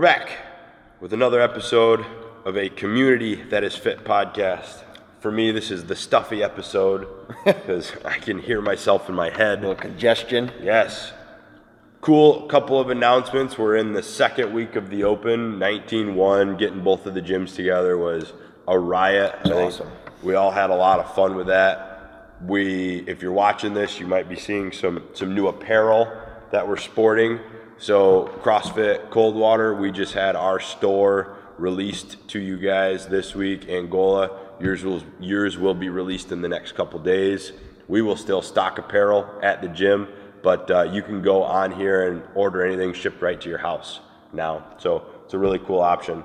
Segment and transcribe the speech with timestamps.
[0.00, 0.30] We're back
[0.98, 2.06] with another episode
[2.46, 4.82] of a Community That Is Fit podcast.
[5.18, 7.06] For me, this is the stuffy episode
[7.44, 9.58] because I can hear myself in my head.
[9.58, 10.52] A little congestion.
[10.62, 11.12] Yes.
[12.00, 13.58] Cool couple of announcements.
[13.58, 15.58] We're in the second week of the Open.
[15.58, 16.56] 19 1.
[16.56, 18.32] Getting both of the gyms together was
[18.66, 19.34] a riot.
[19.44, 19.90] Awesome.
[20.22, 22.38] We all had a lot of fun with that.
[22.46, 26.10] We, if you're watching this, you might be seeing some, some new apparel
[26.52, 27.38] that we're sporting.
[27.80, 33.70] So, CrossFit Coldwater, we just had our store released to you guys this week.
[33.70, 37.52] Angola, yours will, yours will be released in the next couple days.
[37.88, 40.08] We will still stock apparel at the gym,
[40.42, 44.00] but uh, you can go on here and order anything shipped right to your house
[44.34, 44.66] now.
[44.76, 46.22] So it's a really cool option.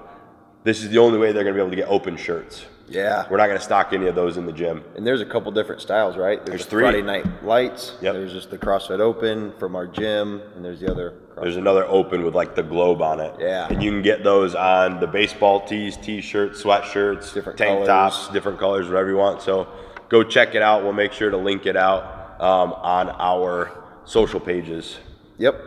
[0.66, 2.66] This is the only way they're going to be able to get open shirts.
[2.90, 3.28] Yeah.
[3.30, 4.84] We're not going to stock any of those in the gym.
[4.98, 6.46] And there's a couple different styles, right?
[6.46, 6.84] There's the three.
[6.84, 7.96] Friday Night Lights.
[8.02, 8.14] Yep.
[8.14, 11.14] There's just the CrossFit Open from our gym, and there's the other.
[11.42, 13.34] There's another open with like the globe on it.
[13.40, 13.68] Yeah.
[13.70, 17.88] And you can get those on the baseball tees, t-shirts, sweatshirts, Different tank colors.
[17.88, 19.42] tops, different colors, whatever you want.
[19.42, 19.68] So
[20.08, 20.84] go check it out.
[20.84, 23.72] We'll make sure to link it out um, on our
[24.06, 24.98] social pages.
[25.38, 25.60] Yep.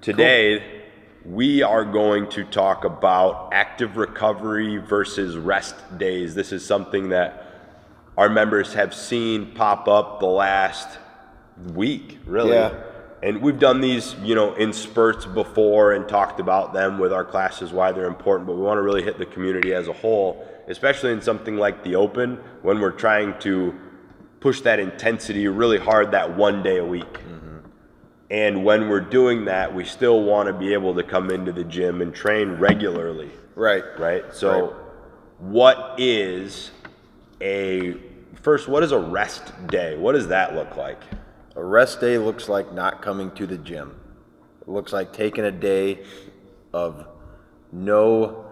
[0.00, 0.82] Today,
[1.24, 6.34] we are going to talk about active recovery versus rest days.
[6.36, 7.44] This is something that
[8.16, 10.98] our members have seen pop up the last
[11.74, 12.52] week, really.
[12.52, 12.84] Yeah.
[13.22, 17.24] And we've done these, you know, in spurts before and talked about them with our
[17.24, 20.46] classes, why they're important, but we want to really hit the community as a whole,
[20.68, 23.74] especially in something like the open when we're trying to
[24.40, 27.12] push that intensity really hard that one day a week.
[27.12, 27.58] Mm-hmm.
[28.30, 31.64] And when we're doing that, we still want to be able to come into the
[31.64, 33.82] gym and train regularly, Right.
[33.98, 34.32] right?
[34.32, 34.76] So,
[35.38, 36.70] what is
[37.40, 37.96] a
[38.42, 38.68] first?
[38.68, 39.96] What is a rest day?
[39.96, 41.00] What does that look like?
[41.58, 43.98] A rest day looks like not coming to the gym.
[44.62, 46.04] It looks like taking a day
[46.72, 47.04] of
[47.72, 48.46] no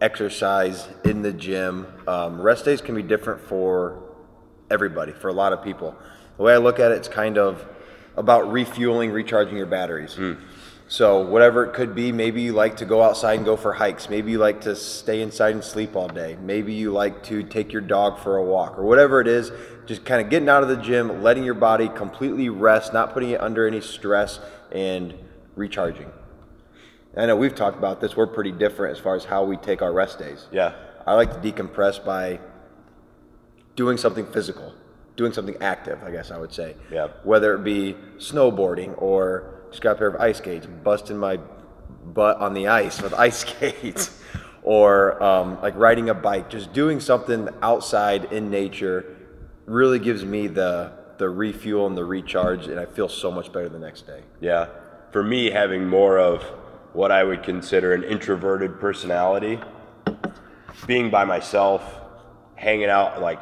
[0.00, 1.86] exercise in the gym.
[2.08, 4.02] Um, rest days can be different for
[4.70, 5.94] everybody, for a lot of people.
[6.38, 7.62] The way I look at it, it's kind of
[8.16, 10.14] about refueling, recharging your batteries.
[10.88, 14.08] So, whatever it could be, maybe you like to go outside and go for hikes.
[14.08, 16.38] Maybe you like to stay inside and sleep all day.
[16.40, 19.50] Maybe you like to take your dog for a walk or whatever it is.
[19.86, 23.30] Just kind of getting out of the gym, letting your body completely rest, not putting
[23.30, 24.40] it under any stress,
[24.72, 25.14] and
[25.54, 26.10] recharging.
[27.16, 28.16] I know we've talked about this.
[28.16, 30.46] We're pretty different as far as how we take our rest days.
[30.52, 30.74] Yeah,
[31.06, 32.40] I like to decompress by
[33.74, 34.74] doing something physical,
[35.16, 36.76] doing something active, I guess I would say.
[36.90, 37.08] Yeah.
[37.24, 41.38] Whether it be snowboarding or just got a pair of ice skates, busting my
[42.04, 44.20] butt on the ice with ice skates,
[44.62, 49.15] or um, like riding a bike, just doing something outside in nature
[49.66, 53.68] really gives me the the refuel and the recharge, and I feel so much better
[53.68, 54.22] the next day.
[54.40, 54.66] yeah.
[55.12, 56.42] For me, having more of
[56.92, 59.58] what I would consider an introverted personality,
[60.86, 61.82] being by myself,
[62.54, 63.38] hanging out, like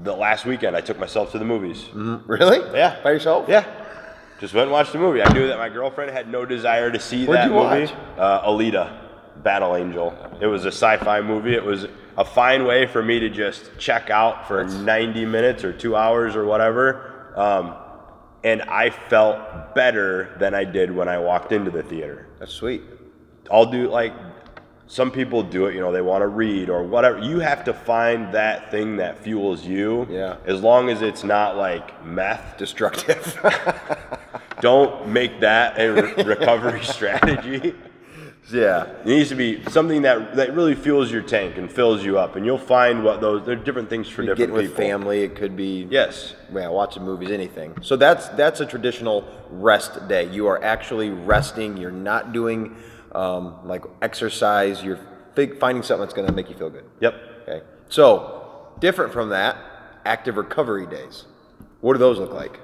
[0.00, 1.88] the last weekend, I took myself to the movies.
[1.94, 2.58] Really?
[2.76, 3.00] Yeah.
[3.02, 3.48] By yourself?
[3.48, 3.64] Yeah.
[4.40, 5.22] Just went and watched the movie.
[5.22, 7.92] I knew that my girlfriend had no desire to see What'd that you movie.
[7.92, 8.18] watch?
[8.18, 10.14] Uh, Alita, Battle Angel.
[10.40, 11.54] It was a sci-fi movie.
[11.54, 11.86] It was
[12.18, 16.34] a fine way for me to just check out for 90 minutes or two hours
[16.34, 17.32] or whatever.
[17.36, 17.76] Um,
[18.42, 22.26] and I felt better than I did when I walked into the theater.
[22.40, 22.82] That's sweet.
[23.50, 24.12] I'll do like
[24.88, 27.18] some people do it, you know, they want to read or whatever.
[27.18, 30.08] You have to find that thing that fuels you.
[30.10, 30.38] Yeah.
[30.44, 33.38] As long as it's not like meth Destructive.
[34.60, 37.76] don't make that a re- recovery strategy.
[38.52, 38.84] Yeah.
[39.00, 42.36] It needs to be something that, that really fuels your tank and fills you up,
[42.36, 43.44] and you'll find what those.
[43.44, 44.76] They're different things for different Getting with people.
[44.84, 47.76] family, it could be Yes, yeah, watching movies, anything.
[47.82, 50.28] So that's that's a traditional rest day.
[50.30, 51.76] You are actually resting.
[51.76, 52.76] You're not doing
[53.12, 54.82] um, like exercise.
[54.82, 54.98] You're
[55.34, 56.84] fig- finding something that's going to make you feel good.
[57.00, 57.14] yep.
[57.48, 57.62] Okay.
[57.88, 59.56] So different from that,
[60.04, 61.24] active recovery days.
[61.80, 62.58] What do those look like?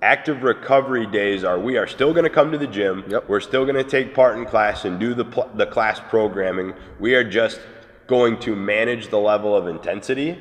[0.00, 3.04] Active recovery days are we are still going to come to the gym.
[3.08, 3.28] Yep.
[3.28, 6.74] We're still going to take part in class and do the pl- the class programming.
[7.00, 7.60] We are just
[8.06, 10.38] going to manage the level of intensity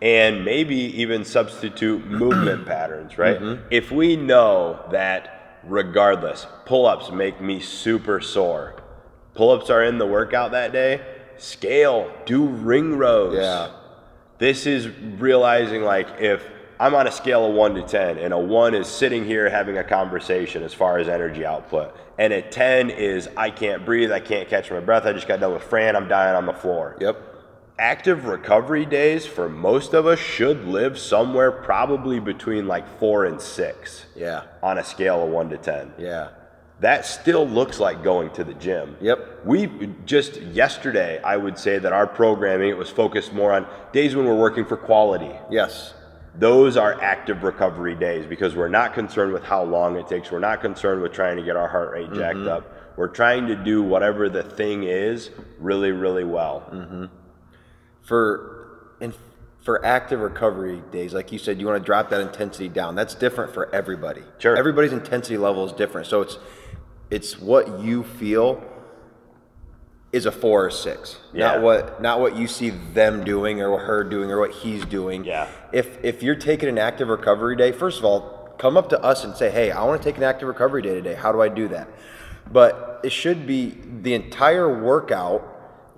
[0.00, 3.40] and maybe even substitute movement patterns, right?
[3.40, 3.66] Mm-hmm.
[3.70, 8.82] If we know that regardless, pull-ups make me super sore.
[9.34, 11.00] Pull-ups are in the workout that day.
[11.38, 13.36] Scale, do ring rows.
[13.36, 13.70] Yeah.
[14.38, 16.44] This is realizing like if
[16.82, 19.78] I'm on a scale of one to 10, and a one is sitting here having
[19.78, 24.18] a conversation as far as energy output, and a 10 is I can't breathe, I
[24.18, 26.96] can't catch my breath, I just got done with Fran, I'm dying on the floor.
[27.00, 27.22] Yep.
[27.78, 33.40] Active recovery days for most of us should live somewhere probably between like four and
[33.40, 34.42] six Yeah.
[34.60, 35.92] on a scale of one to 10.
[35.98, 36.30] Yeah.
[36.80, 38.96] that still looks like going to the gym.
[39.00, 39.44] Yep.
[39.44, 39.68] We
[40.04, 44.26] just yesterday, I would say that our programming it was focused more on days when
[44.26, 45.30] we're working for quality.
[45.48, 45.94] Yes.
[46.34, 50.30] Those are active recovery days because we're not concerned with how long it takes.
[50.32, 52.48] We're not concerned with trying to get our heart rate jacked Mm-hmm.
[52.48, 52.96] up.
[52.96, 56.64] We're trying to do whatever the thing is really, really well.
[56.72, 57.04] Mm-hmm.
[58.02, 59.14] For in,
[59.62, 62.94] for active recovery days, like you said, you want to drop that intensity down.
[62.94, 64.22] That's different for everybody.
[64.38, 64.56] Sure.
[64.56, 66.06] Everybody's intensity level is different.
[66.06, 66.38] So it's
[67.10, 68.62] it's what you feel
[70.12, 71.18] is a four or six.
[71.32, 71.46] Yeah.
[71.46, 75.24] Not what not what you see them doing or her doing or what he's doing.
[75.24, 75.48] Yeah.
[75.72, 79.24] If if you're taking an active recovery day, first of all, come up to us
[79.24, 81.14] and say, Hey, I want to take an active recovery day today.
[81.14, 81.88] How do I do that?
[82.52, 85.48] But it should be the entire workout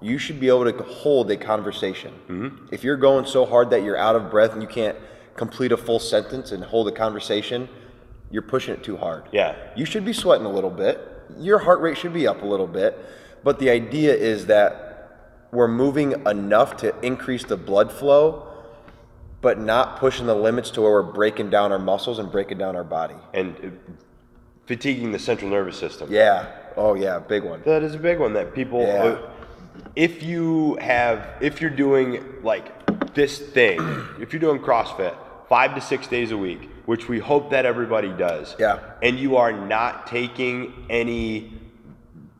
[0.01, 2.13] you should be able to hold a conversation.
[2.29, 2.67] Mm-hmm.
[2.71, 4.99] If you're going so hard that you're out of breath and you can't
[5.35, 7.69] complete a full sentence and hold a conversation,
[8.31, 9.25] you're pushing it too hard.
[9.33, 9.57] Yeah.
[9.75, 11.01] You should be sweating a little bit.
[11.39, 12.99] Your heart rate should be up a little bit.
[13.45, 14.81] But the idea is that
[15.53, 18.49] we're moving enough to increase the blood flow,
[19.41, 22.75] but not pushing the limits to where we're breaking down our muscles and breaking down
[22.75, 23.15] our body.
[23.35, 23.93] And uh,
[24.67, 26.11] fatiguing the central nervous system.
[26.11, 26.51] Yeah.
[26.77, 27.19] Oh, yeah.
[27.19, 27.63] Big one.
[27.65, 28.81] That is a big one that people.
[28.81, 29.05] Yeah.
[29.05, 29.31] uh,
[29.95, 33.79] if you have, if you're doing like this thing,
[34.21, 35.15] if you're doing CrossFit
[35.49, 38.79] five to six days a week, which we hope that everybody does, Yeah.
[39.03, 41.53] and you are not taking any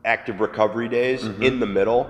[0.05, 1.43] active recovery days Mm-hmm.
[1.43, 2.07] in the middle,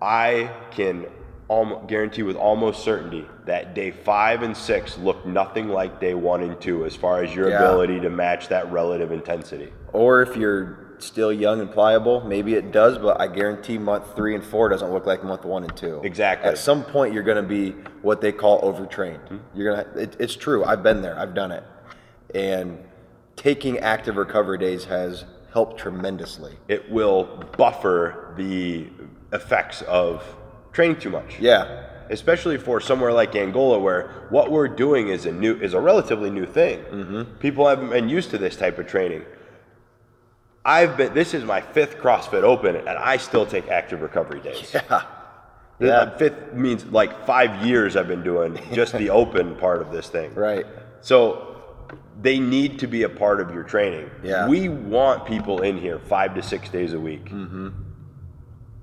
[0.00, 1.06] I can
[1.48, 6.42] almost guarantee with almost certainty that day five and six look nothing like day one
[6.42, 7.56] and two as far as your Yeah.
[7.62, 9.72] ability to match that relative intensity.
[9.92, 14.34] Or if you're still young and pliable, maybe it does, but I guarantee month three
[14.34, 16.00] and four doesn't look like month one and two.
[16.04, 16.50] Exactly.
[16.50, 17.70] At some point, you're going to be
[18.02, 19.20] what they call overtrained.
[19.54, 19.88] You're gonna.
[20.02, 20.64] It, it's true.
[20.64, 21.18] I've been there.
[21.18, 21.62] I've done it,
[22.34, 22.78] and
[23.36, 26.56] taking active recovery days has helped tremendously.
[26.68, 27.24] it will
[27.56, 28.86] buffer the
[29.32, 30.22] effects of
[30.72, 31.38] training too much.
[31.40, 31.84] Yeah.
[32.10, 36.30] Especially for somewhere like Angola, where what we're doing is a new is a relatively
[36.30, 36.78] new thing.
[36.84, 37.22] Mm-hmm.
[37.38, 39.22] People haven't been used to this type of training.
[40.64, 41.12] I've been.
[41.14, 44.74] This is my fifth CrossFit Open, and I still take active recovery days.
[44.90, 45.02] Yeah.
[45.80, 46.16] Yeah.
[46.16, 50.34] Fifth means like five years I've been doing just the open part of this thing.
[50.34, 50.66] Right.
[51.02, 51.57] So
[52.20, 54.10] they need to be a part of your training.
[54.22, 54.48] Yeah.
[54.48, 57.26] We want people in here five to six days a week.
[57.26, 57.68] Mm-hmm.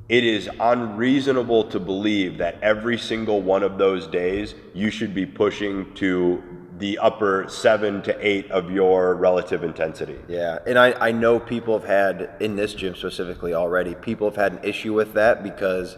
[0.07, 5.25] It is unreasonable to believe that every single one of those days you should be
[5.25, 6.43] pushing to
[6.77, 10.19] the upper seven to eight of your relative intensity.
[10.27, 13.95] Yeah, and I, I know people have had in this gym specifically already.
[13.95, 15.97] People have had an issue with that because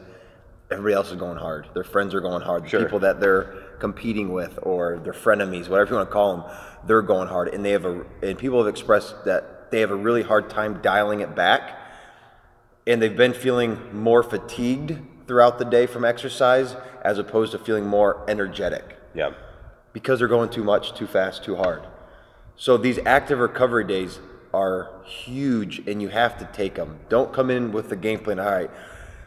[0.69, 1.67] everybody else is going hard.
[1.73, 2.63] Their friends are going hard.
[2.65, 2.83] The Sure.
[2.83, 6.45] people that they're competing with or their frenemies, whatever you want to call them,
[6.85, 7.53] they're going hard.
[7.53, 10.81] And they have a and people have expressed that they have a really hard time
[10.81, 11.77] dialing it back,
[12.85, 14.97] and they've been feeling more fatigued
[15.27, 19.31] throughout the day from exercise as opposed to feeling more energetic Yeah.
[19.91, 21.81] because they're going too much, too fast, too hard.
[22.55, 24.19] So these active recovery days
[24.53, 26.99] are huge, and you have to take them.
[27.09, 28.39] Don't come in with the game plan.
[28.39, 28.71] All right,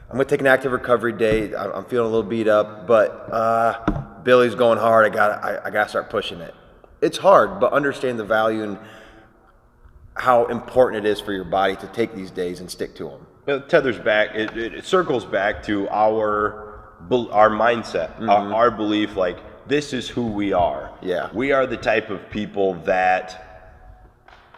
[0.08, 1.54] I'm gonna take an active recovery day.
[1.54, 3.74] I'm feeling a little beat up, but uh,
[4.22, 5.06] Billy's going hard.
[5.06, 6.54] I got I, I gotta start pushing it.
[7.00, 8.78] It's hard, but understand the value and
[10.14, 13.26] how important it is for your body to take these days and stick to them.
[13.46, 14.34] It tethers back.
[14.34, 16.66] It, it, it circles back to our
[17.10, 18.54] our mindset, our, mm-hmm.
[18.54, 19.16] our belief.
[19.16, 20.92] Like this is who we are.
[21.00, 21.30] Yeah.
[21.32, 23.46] we are the type of people that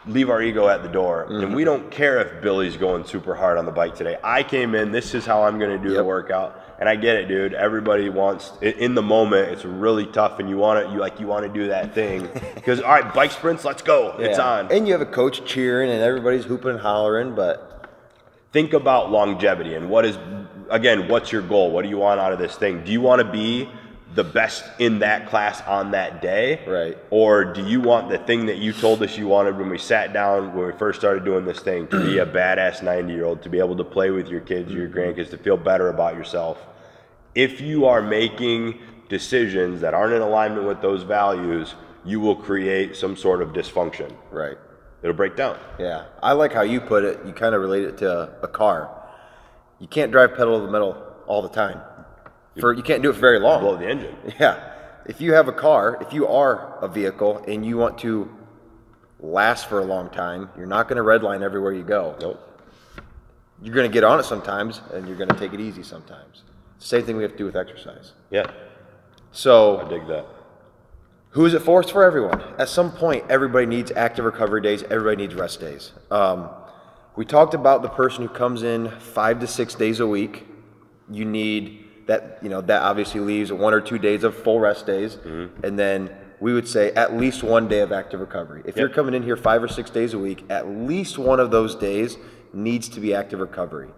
[0.07, 1.55] leave our ego at the door, and mm-hmm.
[1.55, 4.19] we don't care if Billy's going super hard on the bike today.
[4.25, 4.91] I came in.
[4.91, 7.55] This is how I'm going to do the workout, and I get it, dude.
[7.55, 9.51] Everybody wants in the moment.
[9.51, 12.29] It's really tough, and you want to you like you want to do that thing
[12.57, 13.65] because all right, bike sprints.
[13.65, 14.17] Let's go.
[14.19, 14.73] It's on.
[14.73, 17.89] And you have a coach cheering, and everybody's hooping and hollering, but
[18.53, 20.19] think about longevity and what is
[20.69, 23.19] again what's your goal what do you want out of this thing do you want
[23.19, 23.67] to be
[24.15, 26.99] the best in that class on that day Right.
[27.09, 30.13] or do you want the thing that you told us you wanted when we sat
[30.13, 33.41] down when we first started doing this thing to be a badass 90 year old
[33.43, 36.59] to be able to play with your kids your grandkids to feel better about yourself
[37.35, 41.75] if you are making decisions that aren't in alignment with those values
[42.05, 44.57] you will create some sort of dysfunction right.
[45.03, 47.21] it'll break down Yeah, I like how you put it.
[47.25, 48.91] You kind of relate it to a car.
[49.79, 51.81] You can't drive pedal to the metal all the time.
[52.61, 53.61] For you can't do it for very long.
[53.61, 54.73] blow the engine Yeah,
[55.07, 58.31] if you have a car, if you are a vehicle and you want to
[59.21, 62.17] last for a long time, you're not going to redline everywhere you go.
[62.21, 62.41] nope
[63.63, 66.43] You're going to get on it sometimes, and you're going to take it easy sometimes.
[66.83, 68.13] Same thing we have to do with exercise.
[68.31, 68.51] yeah
[69.31, 70.27] So i dig that
[71.31, 71.81] who is it for?
[71.81, 72.43] It's for everyone.
[72.59, 74.83] At some point, everybody needs active recovery days.
[74.83, 75.93] Everybody needs rest days.
[76.11, 76.51] Um,
[77.17, 80.47] We talked about the person who comes in five to six days a week.
[81.11, 84.85] You need that, you know, that obviously leaves one or two days of full rest
[84.87, 85.17] days.
[85.63, 86.11] And then
[86.41, 88.61] we would say at least one day of active recovery.
[88.67, 91.51] If you're coming in here five or six days a week, at least one of
[91.51, 92.19] those days
[92.53, 93.89] needs to be active recovery.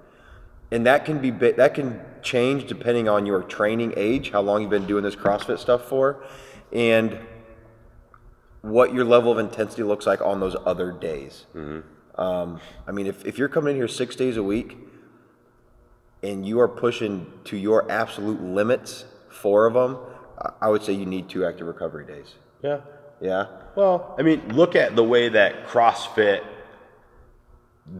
[0.70, 4.70] And that can be that can change depending on your training age, how long you've
[4.70, 6.24] been doing this CrossFit stuff for,
[6.72, 7.18] and
[8.62, 11.44] what your level of intensity looks like on those other days.
[12.16, 14.78] Um, I mean, if, if you're coming in here six days a week
[16.22, 19.98] and you are pushing to your absolute limits, four of them,
[20.60, 22.34] I would say you need two active recovery days.
[22.62, 22.80] Yeah.
[23.20, 23.46] Yeah.
[23.76, 26.42] Well, I mean, look at the way that CrossFit,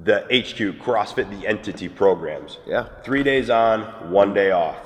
[0.03, 2.59] the HQ, CrossFit, the entity programs.
[2.67, 2.89] Yeah.
[3.03, 4.77] Three days on, one day off.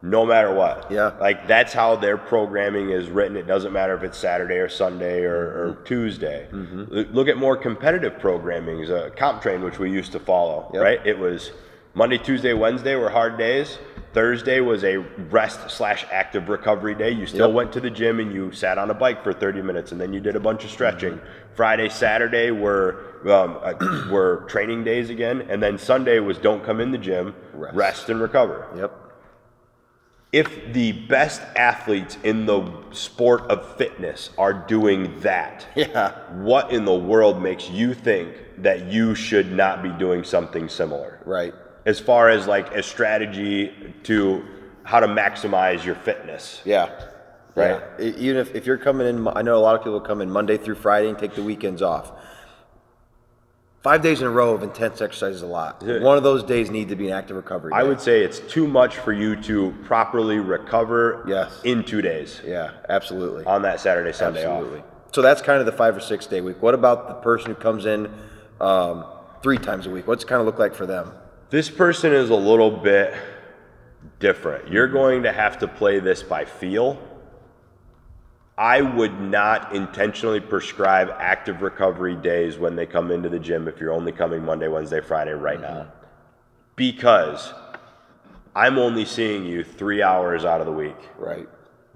[0.00, 0.90] No matter what.
[0.90, 1.12] Yeah.
[1.18, 3.36] Like that's how their programming is written.
[3.38, 6.46] It doesn't matter if it's Saturday or Sunday or, or Tuesday.
[6.52, 10.82] L- Look at more competitive programming, uh, Comp Train, which we used to follow, Yep.
[10.82, 11.06] right?
[11.06, 11.52] It was
[11.94, 13.78] Monday, Tuesday, Wednesday were hard days.
[14.12, 17.10] Thursday was a rest slash active recovery day.
[17.10, 17.54] You still Yep.
[17.54, 20.12] went to the gym and you sat on a bike for 30 minutes and then
[20.12, 21.20] you did a bunch of stretching.
[21.54, 22.96] Friday, Saturday were
[23.28, 23.74] um, uh,
[24.10, 27.74] were training days again, and then Sunday was don't come in the gym, Rest.
[27.74, 28.66] rest and recover.
[28.76, 28.92] Yep.
[30.32, 36.12] If the best athletes in the sport of fitness are doing that, Yeah.
[36.34, 41.20] what in the world makes you think that you should not be doing something similar?
[41.24, 41.54] Right.
[41.86, 43.72] As far as like a strategy
[44.04, 44.44] to
[44.84, 46.62] how to maximize your fitness.
[46.64, 46.90] Yeah.
[47.54, 47.80] Right.
[47.98, 48.06] Yeah.
[48.16, 50.56] Even if, if you're coming in, I know a lot of people come in Monday
[50.56, 52.12] through Friday and take the weekends off.
[53.82, 55.82] Five days in a row of intense exercise is a lot.
[55.84, 56.00] Yeah.
[56.00, 57.72] One of those days need to be an active recovery.
[57.74, 61.60] I would say it's too much for you to properly recover Yes.
[61.64, 63.44] in two days Yeah, absolutely.
[63.44, 64.78] on that Saturday, Sunday absolutely.
[64.80, 64.86] off.
[65.12, 66.62] So that's kind of the five or six day week.
[66.62, 68.10] What about the person who comes in
[68.60, 69.04] um,
[69.42, 70.06] three times a week?
[70.06, 71.12] What's it kind of look like for them?
[71.50, 73.14] This person is a little bit
[74.18, 74.68] different.
[74.68, 76.98] You're going to have to play this by feel.
[78.56, 83.80] I would not intentionally prescribe active recovery days when they come into the gym if
[83.80, 85.74] you're only coming Monday, Wednesday, Friday right mm-hmm.
[85.74, 85.92] now.
[86.76, 87.52] Because
[88.54, 90.96] I'm only seeing you three hours out of the week.
[91.18, 91.48] Right.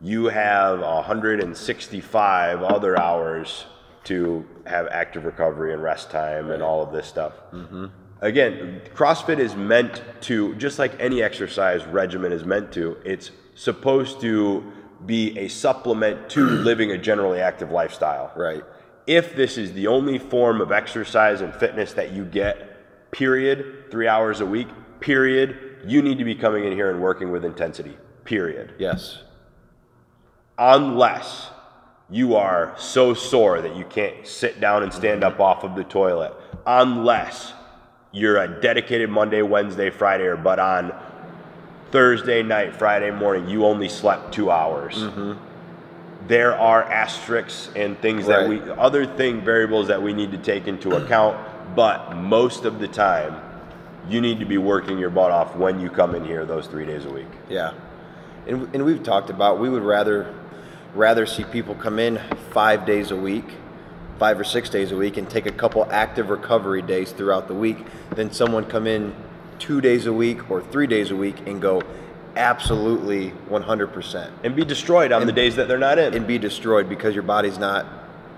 [0.02, 3.66] You have 165 other hours
[4.04, 7.32] to have active recovery and rest time and all of this stuff.
[7.52, 7.86] Mm-hmm.
[8.20, 14.20] Again, CrossFit is meant to, just like any exercise regimen is meant to, it's supposed
[14.22, 14.72] to
[15.06, 18.32] be a supplement to living a generally active lifestyle.
[18.36, 18.64] Right.
[19.06, 24.08] If this is the only form of exercise and fitness that you get, period, three
[24.08, 24.68] hours a week,
[25.00, 29.22] period, you need to be coming in here and working with intensity, period Yes.
[30.58, 31.50] unless
[32.10, 35.34] you are so sore that you can't sit down and stand mm-hmm.
[35.34, 36.34] up off of the toilet,
[36.66, 37.52] unless
[38.12, 40.92] you're a dedicated Monday, Wednesday, Friday, or but on
[41.90, 44.94] Thursday night, Friday morning, you only slept two hours.
[44.96, 45.32] Mm-hmm.
[46.26, 50.66] There are asterisks and things that we, other thing variables that we need to take
[50.66, 51.38] into account,
[51.74, 53.40] but most of the time,
[54.08, 56.84] you need to be working your butt off when you come in here those three
[56.84, 57.28] days a week.
[57.48, 57.72] Yeah,
[58.46, 60.34] and and we've talked about we would rather
[60.94, 62.18] rather see people come in
[62.50, 63.46] five days a week,
[64.18, 67.54] five or six days a week, and take a couple active recovery days throughout the
[67.54, 67.78] week
[68.16, 69.14] than someone come in
[69.58, 71.82] two days a week or three days a week and go
[72.36, 76.14] absolutely 100% And be destroyed on the days that they're not in.
[76.14, 77.86] and be destroyed because your body's not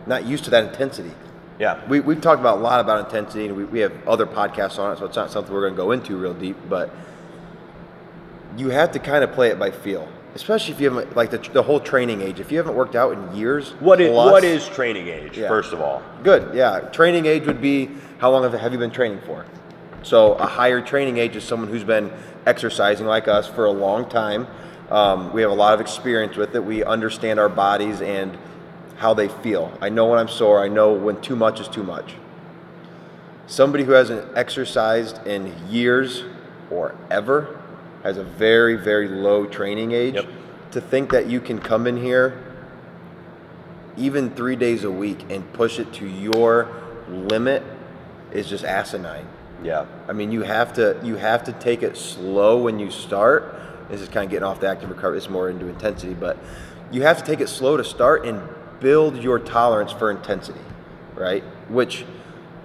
[0.06, 1.12] not used to that intensity.
[1.58, 1.86] yeah.
[1.86, 4.92] We, we've talked about a lot about intensity, and we, we have other podcasts on
[4.92, 6.56] it, so it's not something we're going to go into real deep.
[6.70, 6.90] But
[8.56, 11.38] you have to kind of play it by feel, especially if you haven't like the,
[11.38, 12.40] the whole training age.
[12.40, 15.48] If you haven't worked out in years, What is, plus- what is training age, Yeah.
[15.48, 16.02] first of all?
[16.22, 16.54] good?
[16.54, 19.44] Yeah, training age would be how long have, have you been training for?
[20.02, 22.12] So a higher training age is someone who's been
[22.46, 24.46] exercising like us for a long time.
[24.90, 26.64] Um, we have a lot of experience with it.
[26.64, 28.36] We understand our bodies and
[28.96, 29.76] how they feel.
[29.80, 30.62] I know when I'm sore.
[30.62, 32.14] I know when too much is too much.
[33.46, 36.24] Somebody who hasn't exercised in years
[36.70, 37.59] or ever
[38.02, 40.14] has a very, very low training age.
[40.14, 40.26] Yep.
[40.72, 42.42] To think that you can come in here
[43.96, 46.68] even three days a week and push it to your
[47.08, 47.62] limit
[48.32, 49.26] is just asinine.
[49.62, 49.86] Yeah.
[50.08, 53.54] I mean, you have to you have to take it slow when you start.
[53.90, 55.18] This is kind of getting off the active recovery.
[55.18, 56.38] It's more into intensity, but
[56.90, 58.40] you have to take it slow to start and
[58.78, 60.60] build your tolerance for intensity,
[61.14, 61.42] right?
[61.68, 62.04] Which,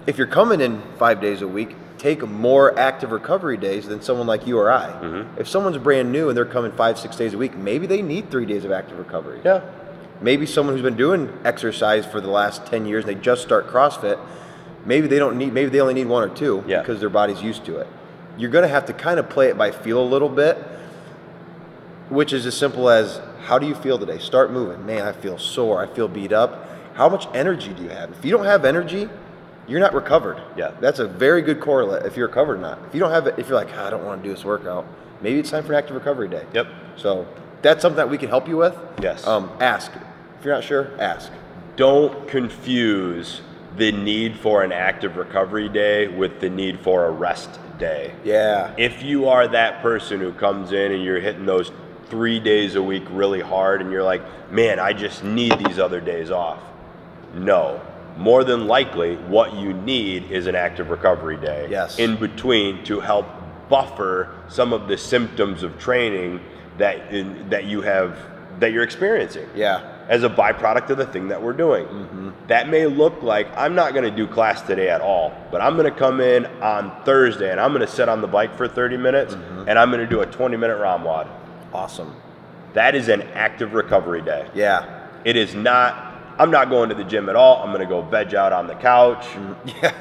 [0.06, 4.26] if you're coming in five days a week, take more active recovery days than someone
[4.26, 4.86] like you or I.
[4.88, 5.40] Mm-hmm.
[5.40, 8.30] If someone's brand new and they're coming five six days a week, maybe they need
[8.30, 9.62] three days of active recovery Yeah.
[10.20, 13.68] maybe someone who's been doing exercise for the last 10 years and they just start
[13.68, 14.18] CrossFit,
[14.84, 16.80] maybe they don't need, maybe they only need one or two Yeah.
[16.80, 17.86] because their body's used to it.
[18.38, 20.58] You're going to have to kind of play it by feel a little bit,
[22.08, 24.18] which is as simple as how do you feel today?
[24.18, 24.84] Start moving.
[24.84, 25.82] Man, I feel sore.
[25.82, 26.68] I feel beat up.
[26.94, 28.10] How much energy do you have?
[28.12, 29.08] If you don't have energy,
[29.66, 30.40] you're not recovered.
[30.56, 30.72] Yeah.
[30.80, 32.78] That's a very good correlate if you're recovered or not.
[32.88, 34.44] If you don't have it, if you're like, "Ah, I don't want to do this
[34.44, 34.86] workout,
[35.20, 36.44] maybe it's time for an active recovery day.
[36.52, 36.66] Yep.
[36.96, 37.26] So
[37.62, 38.76] that's something that we can help you with.
[39.02, 39.26] Yes.
[39.26, 39.92] Um, ask.
[40.38, 41.32] If you're not sure, ask.
[41.76, 43.42] Don't confuse
[43.76, 48.12] the need for an active recovery day with the need for a rest day.
[48.24, 48.72] Yeah.
[48.78, 51.70] If you are that person who comes in and you're hitting those
[52.08, 56.00] three days a week really hard and you're like, man, I just need these other
[56.00, 56.62] days off.
[57.34, 57.80] No.
[58.16, 61.98] More than likely, what you need is an active recovery day Yes.
[61.98, 63.26] in between to help
[63.68, 66.40] buffer some of the symptoms of training
[66.78, 68.16] that in, that you have
[68.58, 69.82] that you're experiencing Yeah.
[70.08, 71.84] as a byproduct of the thing that we're doing.
[71.84, 72.30] Mm-hmm.
[72.46, 75.76] That may look like I'm not going to do class today at all, but I'm
[75.76, 78.66] going to come in on Thursday and I'm going to sit on the bike for
[78.66, 79.68] 30 minutes mm-hmm.
[79.68, 81.28] and I'm going to do a 20 minute ROMWOD.
[81.74, 82.14] Awesome.
[82.72, 84.48] That is an active recovery day.
[84.54, 85.06] Yeah.
[85.24, 86.05] It is not,
[86.38, 87.62] I'm not going to the gym at all.
[87.62, 89.26] I'm going to go veg out on the couch.
[89.82, 89.94] Yeah.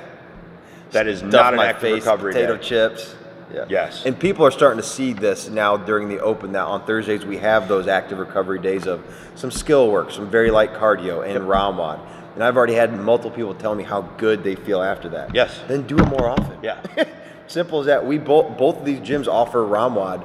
[0.91, 2.63] That is Stuff not an active face, recovery potato day.
[2.63, 3.15] chips.
[3.53, 3.65] Yeah.
[3.67, 4.05] Yes.
[4.05, 7.37] And people are starting to see this now during the open that on Thursdays we
[7.37, 9.03] have those active recovery days of
[9.35, 11.99] some skill work, some very light cardio and ROMWOD.
[12.35, 15.33] And I've already had multiple people tell me how good they feel after that.
[15.35, 15.59] Yes.
[15.67, 16.57] Then do it more often.
[16.63, 16.81] Yeah.
[17.47, 18.05] Simple as that.
[18.05, 20.23] We both both of these gyms offer ROMWOD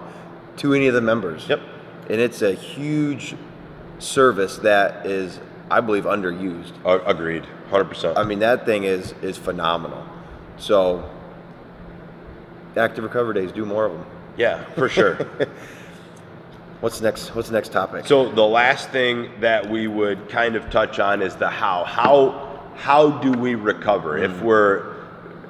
[0.58, 1.48] to any of the members.
[1.48, 1.60] Yep.
[2.10, 3.34] And it's a huge
[3.98, 5.38] service that is,
[5.70, 6.72] I believe, underused.
[6.84, 7.44] A- agreed.
[7.70, 8.16] 100%.
[8.16, 10.04] I mean, that thing is is phenomenal.
[10.56, 11.08] So,
[12.76, 14.06] active recovery days, do more of them.
[14.36, 15.14] yeah, for sure.
[16.80, 17.34] What's next?
[17.34, 18.06] What's the next topic?
[18.06, 21.84] So the last thing that we would kind of touch on is the how.
[21.84, 24.42] How how do we recover if mm.
[24.42, 24.99] we're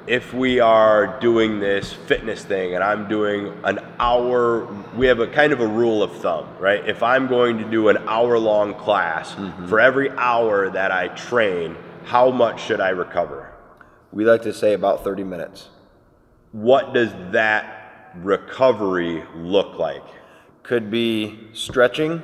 [0.07, 5.27] if we are doing this fitness thing and I'm doing an hour we have a
[5.27, 6.87] kind of a rule of thumb, right?
[6.87, 9.35] If I'm going to do an hour long class,
[9.67, 13.51] for every hour that I train, how much should I recover?
[14.11, 15.69] we like to say about 30 minutes.
[16.51, 20.03] What does that recovery look like?
[20.63, 22.21] Could be stretching,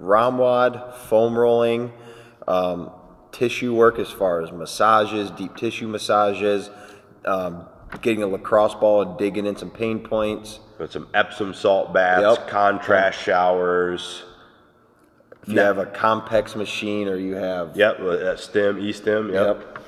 [0.00, 1.92] ROMWOD, foam rolling,
[2.46, 2.90] um,
[3.32, 6.70] tissue work as far as massages, deep tissue massages,
[7.26, 7.66] um,
[8.02, 10.60] getting a lacrosse ball and digging in some pain points.
[10.78, 12.48] With some Epsom salt baths, Yep.
[12.48, 14.24] contrast showers.
[15.42, 19.32] If you have a Compex machine or you have Yep, that stem, E stim.
[19.32, 19.46] Yep.
[19.46, 19.78] Yep.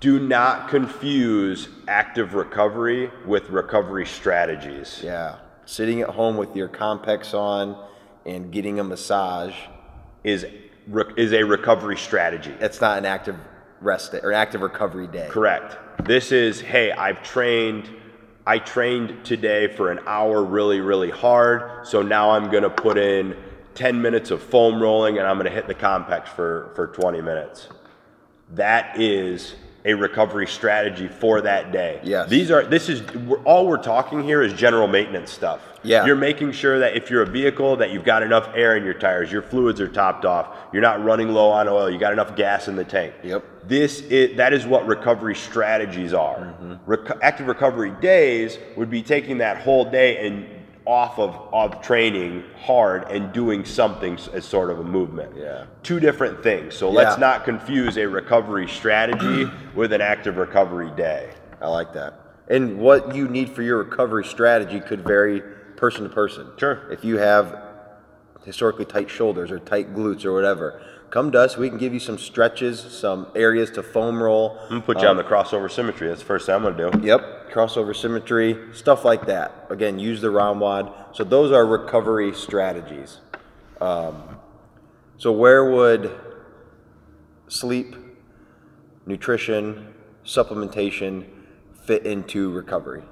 [0.00, 5.00] Do not confuse active recovery with recovery strategies.
[5.02, 5.36] Yeah.
[5.64, 7.76] Sitting at home with your Compex on
[8.24, 9.54] and getting a massage,
[10.24, 10.44] Is
[11.16, 12.54] is a recovery strategy.
[12.60, 13.36] It's not an active
[13.80, 15.28] rest day or an active recovery day.
[15.30, 15.76] Correct.
[16.06, 17.90] This is hey, I've trained.
[18.46, 21.84] I trained today for an hour really, really hard.
[21.84, 23.36] So now I'm gonna put in
[23.74, 27.68] 10 minutes of foam rolling and I'm gonna hit the Compex for for 20 minutes.
[28.50, 32.00] That is a recovery strategy for that day.
[32.04, 32.30] Yes.
[32.30, 35.60] These are this is we're, all we're talking here is general maintenance stuff.
[35.82, 36.06] Yeah.
[36.06, 38.94] You're making sure that if you're a vehicle that you've got enough air in your
[38.94, 42.36] tires, your fluids are topped off, you're not running low on oil, you got enough
[42.36, 43.12] gas in the tank.
[43.24, 43.44] Yep.
[43.66, 46.38] This is that is what recovery strategies are.
[46.38, 46.90] Mm-hmm.
[46.90, 50.46] Reco- active recovery days would be taking that whole day and
[50.86, 55.36] off of, of training hard and doing something as sort of a movement.
[55.36, 55.66] Yeah.
[55.82, 56.76] Two different things.
[56.76, 61.30] So let's not confuse a recovery strategy with an active recovery day.
[61.60, 62.14] I like that.
[62.48, 65.42] And what you need for your recovery strategy could vary
[65.76, 66.52] person to person.
[66.56, 66.88] Sure.
[66.92, 67.64] If you have
[68.44, 71.56] historically tight shoulders or tight glutes or whatever, come to us.
[71.56, 74.58] We can give you some stretches, some areas to foam roll.
[74.64, 76.08] I'm gonna put you on the crossover symmetry.
[76.08, 77.06] That's the first thing I'm gonna do.
[77.06, 79.66] Yep, crossover symmetry, stuff like that.
[79.70, 81.16] Again, use the ROMWOD.
[81.16, 83.20] So those are recovery strategies.
[83.80, 84.38] Um,
[85.18, 86.18] so where would
[87.48, 87.96] sleep,
[89.06, 91.26] nutrition, supplementation
[91.84, 93.02] fit into recovery?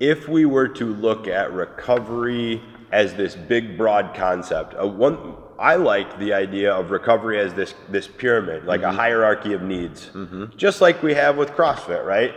[0.00, 2.60] if we were to look at recovery
[2.92, 7.74] as this big broad concept uh, one i like the idea of recovery as this
[7.88, 8.96] this pyramid like a mm-hmm.
[8.96, 10.06] hierarchy of needs.
[10.06, 10.56] Mm-hmm.
[10.56, 12.34] Just like we have with crossfit right?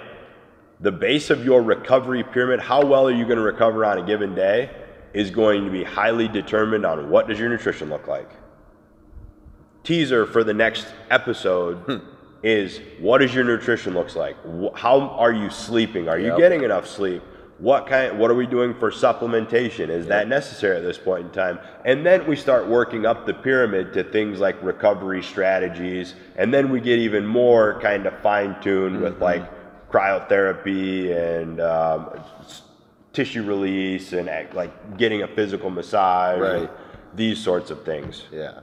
[0.79, 4.05] The base of your recovery pyramid how well are you going to recover on a
[4.05, 4.69] given day
[5.13, 8.29] is going to be highly determined on what does your nutrition look like.
[9.83, 11.97] Teaser for the next episode hmm.
[12.43, 14.35] is what does your nutrition looks like?
[14.75, 16.07] How are you sleeping?
[16.09, 16.37] Are you Yep.
[16.37, 17.23] getting enough sleep
[17.59, 18.19] What kind?
[18.19, 19.89] What are we doing for supplementation?
[19.89, 21.57] Is that necessary at this point in time?
[21.85, 26.69] And then we start working up the pyramid to things like recovery strategies, and then
[26.69, 29.43] we get even more kind of fine tuned with like
[29.91, 32.19] cryotherapy and um,
[33.13, 36.71] tissue release and act- like getting a physical massage, and Right.
[37.15, 38.25] these sorts of things.
[38.31, 38.59] Yeah.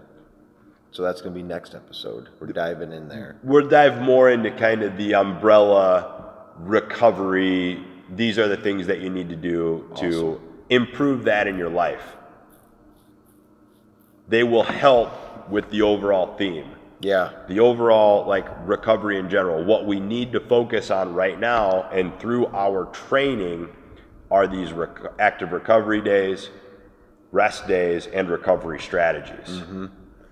[0.93, 2.29] So that's going to be next episode.
[2.39, 3.37] We're diving in there.
[3.43, 7.85] We'll dive more into kind of the umbrella recovery.
[8.11, 12.17] These are the things that you need to do to improve that in your life.
[14.29, 16.71] They will help with the overall theme.
[17.01, 17.33] Yeah.
[17.49, 19.65] The overall like recovery in general.
[19.65, 23.69] What we need to focus on right now and through our training
[24.31, 26.49] are these rec- active recovery days,
[27.31, 29.61] rest days, and recovery strategies.
[29.61, 29.87] Mm-hmm.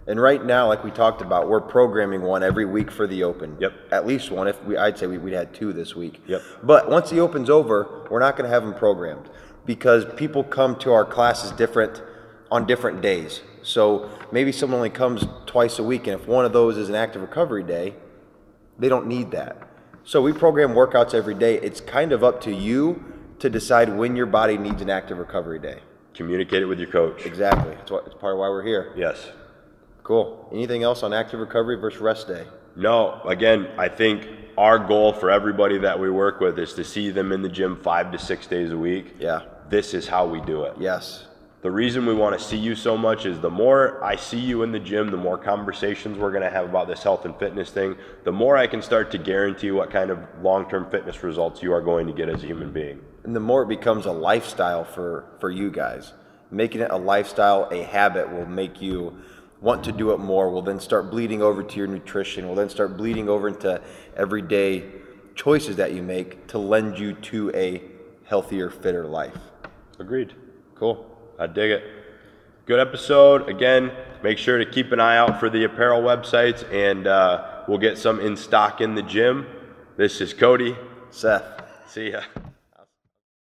[0.06, 3.56] And right now, like we talked about, we're programming one every week for the Open.
[3.60, 3.72] Yep.
[3.92, 4.48] At least one.
[4.48, 6.20] If we, I'd say we, we had two this week.
[6.26, 6.42] Yep.
[6.64, 9.30] But once the Open's over, we're not going to have them programmed
[9.64, 12.02] because people come to our classes different
[12.50, 13.42] on different days.
[13.62, 16.96] So maybe someone only comes twice a week, and if one of those is an
[16.96, 17.94] active recovery day,
[18.78, 19.68] they don't need that.
[20.04, 21.60] So we program workouts every day.
[21.60, 23.04] It's kind of up to you
[23.38, 25.78] to decide when your body needs an active recovery day.
[26.14, 27.24] Communicate it with your coach.
[27.24, 27.74] Exactly.
[27.74, 28.06] That's what.
[28.06, 28.92] It's part of why we're here.
[28.96, 29.30] Yes.
[30.02, 30.48] Cool.
[30.52, 32.46] Anything else on active recovery versus rest day?
[32.74, 34.26] No, again, I think
[34.58, 37.76] our goal for everybody that we work with is to see them in the gym
[37.82, 39.16] five to six days a week.
[39.18, 39.42] Yeah.
[39.68, 40.74] This is how we do it.
[40.78, 41.26] Yes.
[41.62, 44.64] The reason we want to see you so much is the more I see you
[44.64, 47.70] in the gym, the more conversations we're going to have about this health and fitness
[47.70, 51.62] thing, the more I can start to guarantee what kind of long term fitness results
[51.62, 53.00] you are going to get as a human being.
[53.22, 56.12] And the more it becomes a lifestyle for for you guys,
[56.50, 59.16] making it a lifestyle, a habit will make you
[59.62, 60.50] want to do it more.
[60.50, 62.46] Will then start bleeding over to your nutrition.
[62.46, 63.80] Will then start bleeding over into
[64.16, 64.84] everyday
[65.34, 67.80] choices that you make to lend you to a
[68.24, 69.38] healthier, fitter life.
[69.98, 70.34] Agreed.
[70.74, 71.06] Cool.
[71.38, 71.84] I dig it.
[72.66, 73.48] Good episode.
[73.48, 77.78] Again, make sure to keep an eye out for the apparel websites, and uh, we'll
[77.78, 79.46] get some in stock in the gym.
[79.96, 80.76] This is Cody.
[81.10, 81.44] Seth.
[81.88, 82.22] See ya.